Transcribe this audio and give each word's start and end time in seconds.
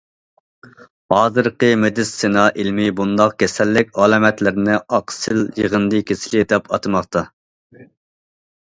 ھازىرقى 1.15 1.69
مېدىتسىنا 1.81 2.45
ئىلمى 2.63 2.87
بۇنداق 3.01 3.35
كېسەللىك 3.45 3.95
ئالامەتلىرىنى« 4.01 4.79
ئاقسىل 4.81 5.47
يىغىندى 5.63 6.03
كېسىلى» 6.11 6.45
دەپ 6.55 6.71
ئاتىماقتا. 6.79 7.27